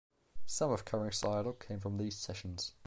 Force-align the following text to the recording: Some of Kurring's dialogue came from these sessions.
Some 0.47 0.71
of 0.71 0.83
Kurring's 0.83 1.21
dialogue 1.21 1.63
came 1.67 1.79
from 1.79 1.97
these 1.97 2.17
sessions. 2.17 2.73